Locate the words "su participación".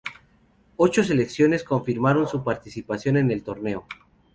2.27-3.17